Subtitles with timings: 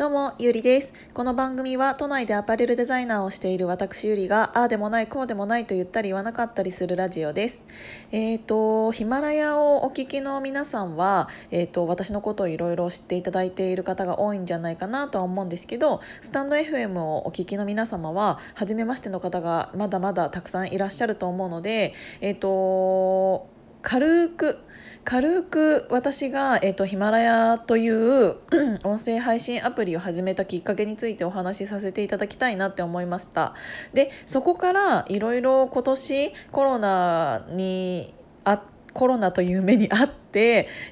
[0.00, 0.94] どうも、ゆりです。
[1.12, 7.62] この番組は都内でアパレルデザイナーをしている私ゆりが、ああでもない、こうでもないと言ったり言わなかったりするラジオです。
[8.10, 21.92] えっ、と、ヒマラヤをお聞きの皆さんは、えっ、と、私のことをいろいろ知っていただいている方が多いんじゃないかなとは思うんですけど、スタンド FM をお聞きの皆様は、初めましての方がまだまだたくさんいらっしゃると思うので、
[22.22, 23.50] えっ、と、
[23.82, 24.58] 軽く
[25.04, 28.36] 軽く私が、えーと、ヒマラヤという
[28.84, 33.54] 音声配信アプリを始めたきっかけについてお話しさせていただきたいなって思いました。
[33.94, 38.14] でそこからいろいろ今年コロナに
[38.44, 40.29] あコロナという目にあって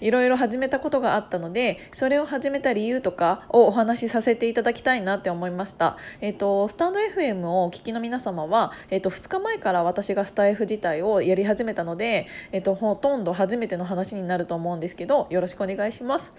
[0.01, 16.33] いろいろ始めたことがあったのでそれを始めた理由とかをお話しさせていただきたいなって思いました、えーと、スタンド FM をお聞きの皆様は、えーと、2日前から私がスタイフ自体をやり始めたので、えーと、ほとんど初めての話になると思うんですけどよろしくお願いします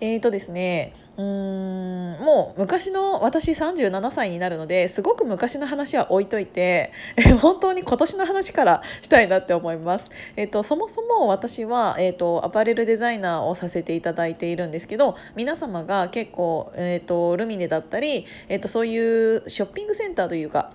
[0.00, 6.92] えーとですねうーんもう昔の私37歳になるのですごく昔の話は置いといて
[7.40, 10.10] 本当に今年の話からしたいなって思います。
[10.36, 20.72] えっと、そもそも私は、えっと、アパレルデザイナーをさせていただいているんですけど皆様が結構、えっと、ルミネだったり、えっと、そういうショッピングセンターというか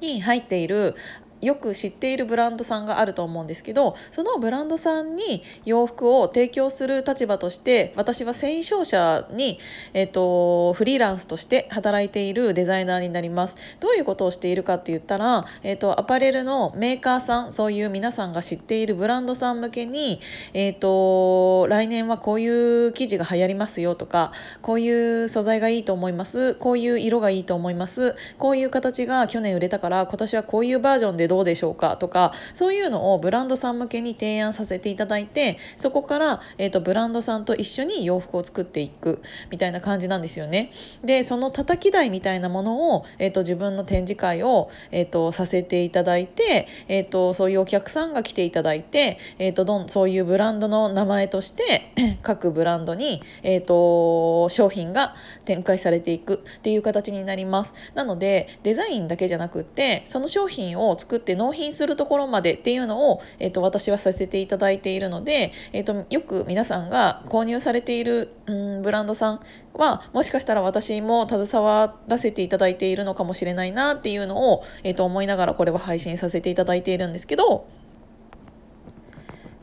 [0.00, 0.94] に入っている
[1.40, 9.58] よく知っているブランドさんがあると思うんですけどそのブランドさんに洋服を提供する立場として私は繊維商社に、
[9.92, 13.56] えーと、フリーランスとして働いているデザイナーになります。
[13.80, 20.20] どういうことをしているかって言ったら、えーと、アパレルのメーカーさんそういう皆さんが知っているブランドさん向けに、
[20.52, 26.54] えーと来年はこういう生地が流行りますよとかこういう素材がいいと思います。
[26.54, 28.14] こういう色がいいと思います。
[28.38, 40.70] こういう形が去年売れたから今年はこういうバージョンでどうどうでしょうかとかそういうのをブランドさん向けに提案させていただいてそこから、えーと、ブランドさんと一緒に洋服を作っていくみたいな感じなんですよね。
[41.02, 57.72] でその叩き台みたいなものを、えーと、自分の展示会を、えーと、させていただいて、えー、とそういうお客さんが来ていただいて、えー、とどんそういうブランドの名前として 各ブランドに、えー、と商品が展開されていくっていう形になります。
[57.94, 69.40] なのでデザインだけじゃなくってその商品を作作って納品するところまでっていうのを、えーと、私はさせていただいているので、えーと、よく皆さんが購入されている、うん、ブランドさん
[69.74, 77.66] はもしかしたら私も携わらせていただいているのかもしれないなっていうのを、えーと思いながらこれは配信させていただいているんですけど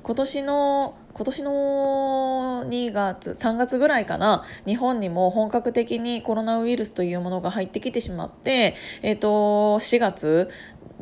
[0.03, 1.51] 今年の今年の
[2.67, 10.49] 2月3月ぐらいかな日本にも本格的にコロナウイルスというものが入ってきてしまって、えーと、4月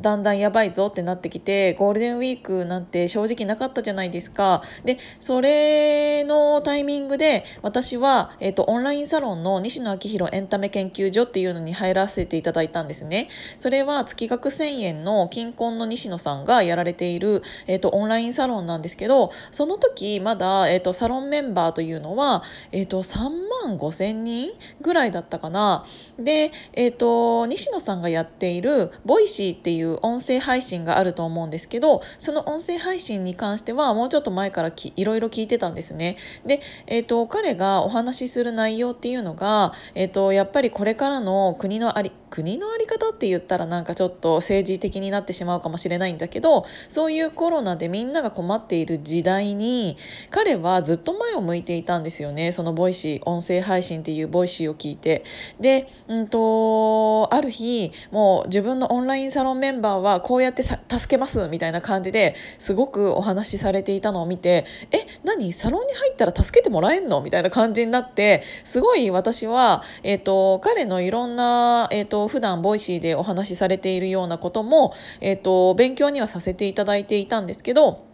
[0.01, 4.61] だんだんやばいぞってなってきてゴールデンウィークなんて正直なかったじゃないですか。
[4.85, 13.29] でそれのタイミングで私は、えーと、オンラインサロンの西野昭弘エンタメ研究所っていうのに入らせていただいたんですね。
[13.57, 23.29] それは月額1000円のキンコンの西野さんがやられている、えーと、オンラインサロンなんですけどその時まだ、えーと、サロンメンバーというのは、えー、と3
[23.65, 25.85] 万5千人ぐらいだったかな。
[26.17, 36.17] で、えー、と西野さんがやっている Voicy っていうう音声配信があると思うんですけどその音声配信に関してはもうちょっと前からきいろいろ聞いてたんですね。
[36.45, 49.97] で、えーと、彼がお話しする内容っていうのが、えーと、やっぱりこれからの国のあり国の在り方って言ったらなんかちょっと政治的になってしまうかもしれないんだけどそういうコロナでみんなが困っている時代に
[50.29, 55.23] 彼はずっと前を向いていたんですよねそのボイシー音声配信っていうボイシーを聞いて。
[55.59, 78.08] で、うんとある日もう自分のオンラインサロンメンバーはこうやって助けますみたいな感じですごくお話しされていたのを見てえ何サロンに入ったら助けてもらえんのみたいな感じになってすごい私は、えーと、彼のいろんな、えーと、普段ボイシーでお話しされているようなことも、えーと勉強にはさせていただいていたんですけど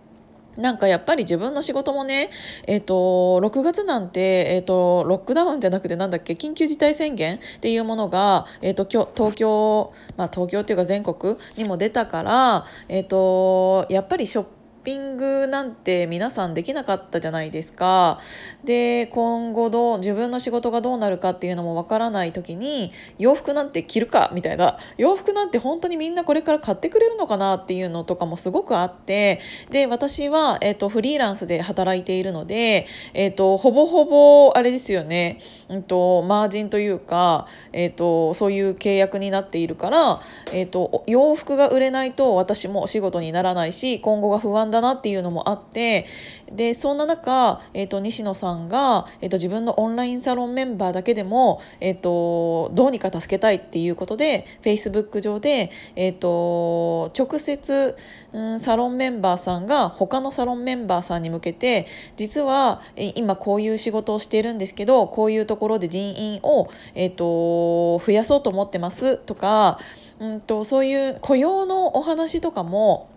[0.57, 2.29] なんかやっぱり自分の仕事もね、
[2.67, 4.19] えーと、6月なんて、
[4.55, 14.45] えーと、ロックダウンじゃなくてなんだっけ緊急事態宣言っていうものが、えーと、と東京、まあ、東京っていうか全国にも出たから、えっ、とやっぱりショッ
[14.85, 18.21] ピングなんて皆さんできなかったじゃないですか。
[18.63, 24.77] で今後どう自分の仕事がどうなるかっていうのもわからない時に洋服なんて着るかみたいな。
[24.97, 29.39] 洋服なんて本当にみんなこれから買ってくれるのかなっていうのとかもすごくあって。
[29.71, 35.39] で私は、えーと、フリーランスで働いているので、えーと、ほぼほぼあれですよね、
[35.69, 40.21] うんと、マージンというか、えー、とそういう契約になっているから、
[40.53, 46.05] えー、と洋服が売れないと私もお仕事にならないし今後が不安だだなっていうのもあって
[46.51, 57.95] でそんな中、えーと、西野さんが、えーと、自分のオンラインサロンメンバーだけでも、えーと、どうにか助けたいっていうことで Facebook 上で、えー、と直接、
[58.33, 62.81] うん、サロンメンバーさんが他のサロンメンバーさんに向けて実は
[63.15, 69.79] 今こういう仕事をしているんですけどこういうところで人員を、えー、と増やそうと思ってますとか、
[70.19, 73.09] うん、とそういう雇用のお話とかも、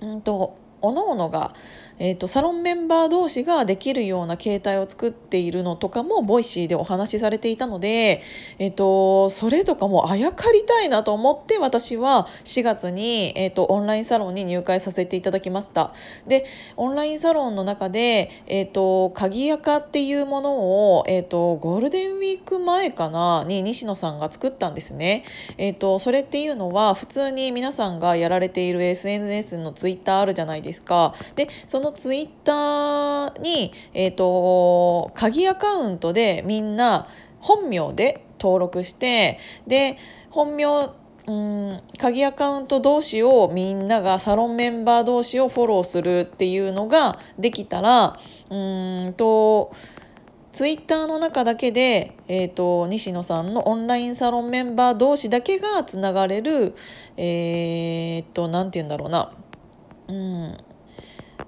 [0.00, 0.56] うん、と
[0.92, 1.54] 各々が
[1.98, 8.22] えーと、サロンメンバー同士ができるような形態を作っているのとかもボイシーでお話しされていたので、
[8.58, 15.92] えーと、それとかもあやかりたいなと思って私は4月に、えーと、オンラインサロンに入会させていただきました。
[16.26, 16.44] で
[16.76, 20.56] オンラインサロンの中で、えー、と鍵垢っていうもの
[20.96, 25.24] を、えー、とゴールデンウィーク前かなに西野さんが作ったんですね、
[25.58, 31.14] えー、とそれっていうのは普通に皆さんがやられている SNS のツイッターあるじゃないですか。
[31.36, 37.06] でそののツイッターに、えーと、鍵アカウントでみんな
[37.40, 39.98] 本名で登録してで
[40.30, 40.64] 本名
[41.26, 48.18] うん鍵アカウント同士をみんながサロンメンバー同士をフォローするっていうのができたら
[48.50, 48.54] う
[49.08, 49.72] んと
[50.52, 56.74] ツイッターの中だけで、えーと、西野さんのオンラインサロンメンバー同士だけがつながれる
[57.16, 59.32] えっ、ー、と何て言うんだろうな、
[60.08, 60.58] うん、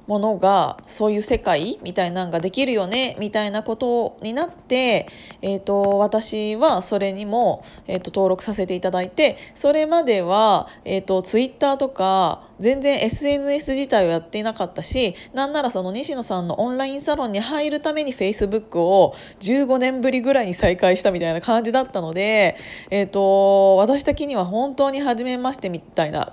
[0.06, 5.06] ものがそういう世界みたいなんができるよねみたいなことになって、
[5.42, 22.56] えーと、私はそれにも、えーと、登録させていただいてそれまでは、えーと、ツイッターとか全然 SNS 自体をやっていなかったしなんならその西野さんのオンラインサロンに入るために Facebook を15年ぶりぐらいに再開したみたいな感じだったので、
[22.90, 26.32] えー、と私的には本当に初めましてみたいな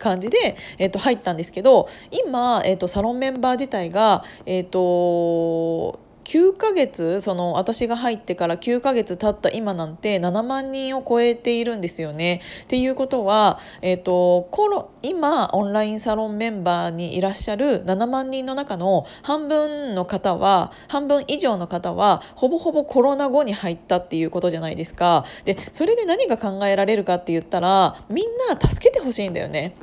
[0.00, 12.40] 感じで、えー、と入ったんですけど今、えー、とサロンメンバー自体が、えーと9ヶ月その私が入ってから9ヶ月経った今なんて7万人を超えているんですよね。
[12.62, 25.24] っていうことは、えーと、コロ今オンラインサロンメンバーにいらっしゃる7万人の中の半分の方は半分以上の方はほぼほぼコロナ後に入ったっていうことじゃないですか。
[25.44, 29.74] でそれで何が考えられるかって言ったらみんな助けてほしいんだよね。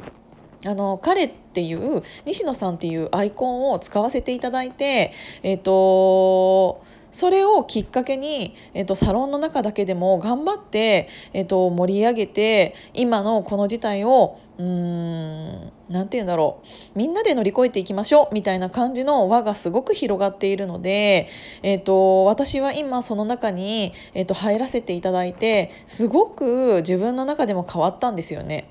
[0.68, 16.68] あの彼っていう西野さんっていうアイコンを使わせていただいて、えーと、それをきっかけに、えーと、サロンの中だけでも頑張って、えーと、盛り上げて今のこの事態をうーん何て言うんだろう
[16.98, 21.28] みんなで乗り越えていきましょうみたいな感じの輪がすごく広がっているので、
[21.64, 28.70] えーと、私は今その中に、えーと入らせていただいてすごく自分の中でも変わったんですよね。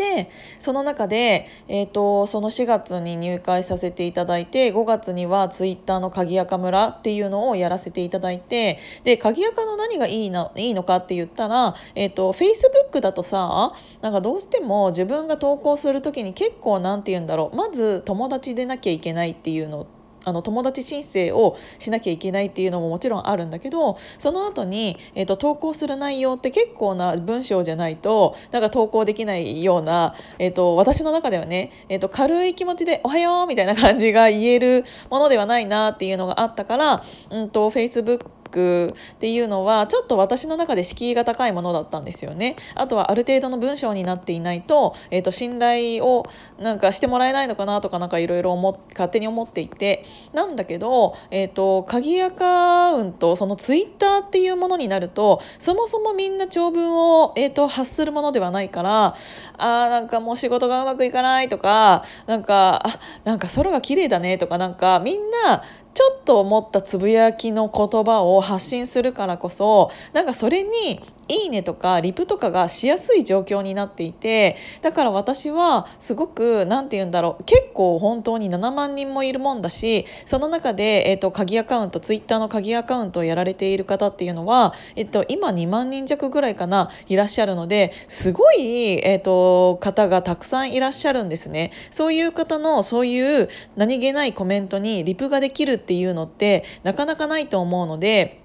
[0.00, 42.56] でその中で、えーと、その4月に入会させていただいて5月にはツイッターの鍵垢村っていうのをやらせていただいてで鍵垢の何がいいないいのかって言ったら、えーと、と Facebook だとさなんかどうしても自分が投稿する時に結構何て言うんだろうまず友達でなきゃいけないっていうのってあの友達申請をしなきゃいけないっていうのももちろんあるんだけどその後に、えーと、投稿する内容って結構な文章じゃないとなんか投稿できないような、えーと、私の中ではね、えーと、軽い気持ちで「おはよう」みたいな感じが言えるものではないなっていうのがあったから、うん、と Facebook クっていうのはちょっと私の中で敷居が高いものだったんですよね。
[42.74, 46.26] あとはある程度の文章になっていないと,、えーと、信頼を
[46.58, 48.56] なんかしてもらえないのかなとかなんかいろいろ
[48.90, 59.14] 勝手に思っていてなんだけど、えーと、鍵アカウントそのツイッターっていうものになるとそもそもみんな長文を、えーと、発するものではないから
[59.58, 65.62] あーなんかもう仕事がうまくいかないとかなんかあなんか空が綺麗だねとかなんかみんな
[65.94, 91.70] ちょっと思ったつぶやきの言葉を発信するからこそなんかそれにいいねとかリプとかがしやすい状況になっていてだから私はすごく何て言うんだろう結構本当に7万人もいるもんだしその中で、えーと、鍵アカウントツイッターの鍵アカウントをやられている方っていうのは、えーと、今2万人弱ぐらいかないらっしゃるのですごい、えーと方がたくさんいらっしゃるんですね。
[91.90, 98.40] そういう方のそういう何気ないコメントにリプができるっていうのってなかなかないと思うので。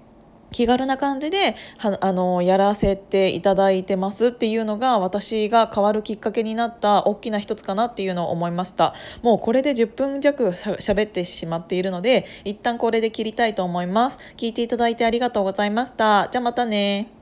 [0.52, 8.94] 気軽な感じではあのやらせていただいてますっていうのが私が変わるきっかけになった大きな一つかなっていうのを思いました。
[9.22, 14.18] もうこれで10分弱しゃべってしまっているので一旦これで切りたいと思います。
[14.36, 16.28] 聞いていただいてありがとうございました。
[16.30, 17.15] じゃあまたね。